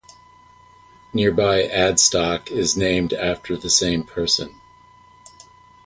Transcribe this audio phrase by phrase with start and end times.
[1.13, 4.59] Nearby Adstock is named after the same person.